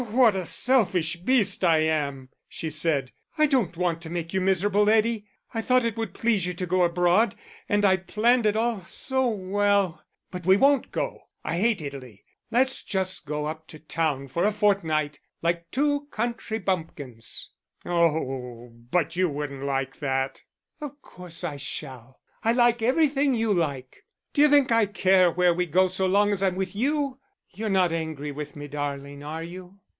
"What 0.09 0.33
a 0.35 0.47
selfish 0.47 1.17
beast 1.17 1.63
I 1.63 1.77
am!" 1.81 2.29
she 2.49 2.71
said. 2.71 3.11
"I 3.37 3.45
don't 3.45 3.77
want 3.77 4.01
to 4.01 4.09
make 4.09 4.33
you 4.33 4.41
miserable, 4.41 4.89
Eddie. 4.89 5.27
I 5.53 5.61
thought 5.61 5.85
it 5.85 5.95
would 5.95 6.15
please 6.15 6.47
you 6.47 6.55
to 6.55 6.65
go 6.65 6.81
abroad, 6.81 7.35
and 7.69 7.85
I'd 7.85 8.07
planned 8.07 8.47
it 8.47 8.55
all 8.55 8.83
so 8.87 9.27
well.... 9.27 10.03
But 10.31 10.43
we 10.43 10.57
won't 10.57 10.91
go; 10.91 11.27
I 11.43 11.57
hate 11.59 11.83
Italy. 11.83 12.23
Let's 12.49 12.81
just 12.81 13.27
go 13.27 13.45
up 13.45 13.67
to 13.67 13.77
town 13.77 14.27
for 14.27 14.43
a 14.43 14.51
fortnight, 14.51 15.19
like 15.43 15.69
two 15.69 16.07
country 16.09 16.57
bumpkins." 16.57 17.51
"Oh, 17.85 18.69
but 18.73 19.15
you 19.15 19.29
won't 19.29 19.61
like 19.63 19.97
that." 19.97 20.41
"Of 20.81 20.99
course 21.03 21.43
I 21.43 21.57
shall. 21.57 22.19
I 22.43 22.53
like 22.53 22.81
everything 22.81 23.35
you 23.35 23.53
like. 23.53 24.03
D'you 24.33 24.49
think 24.49 24.71
I 24.71 24.87
care 24.87 25.29
where 25.29 25.53
we 25.53 25.67
go 25.67 25.87
so 25.87 26.07
long 26.07 26.31
as 26.31 26.41
I'm 26.41 26.55
with 26.55 26.75
you?... 26.75 27.19
You're 27.51 27.69
not 27.69 27.93
angry 27.93 28.31
with 28.31 28.55
me, 28.55 28.67
darling, 28.67 29.21
are 29.21 29.43
you?" 29.43 29.77